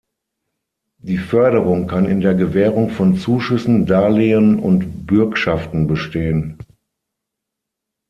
Die 0.97 1.19
Förderung 1.19 1.85
kann 1.85 2.07
in 2.07 2.21
der 2.21 2.33
Gewährung 2.33 2.89
von 2.89 3.17
Zuschüssen, 3.17 3.85
Darlehen 3.85 4.57
und 4.57 5.05
Bürgschaften 5.05 5.85
bestehen. 5.85 6.57